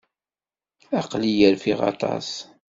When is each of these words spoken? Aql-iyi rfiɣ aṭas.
Aql-iyi 0.99 1.49
rfiɣ 1.55 1.79
aṭas. 1.91 2.29